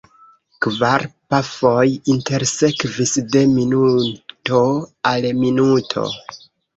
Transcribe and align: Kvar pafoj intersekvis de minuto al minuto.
Kvar 0.65 1.03
pafoj 1.33 1.83
intersekvis 2.13 3.11
de 3.35 3.41
minuto 3.57 4.63
al 5.11 5.29
minuto. 5.43 6.07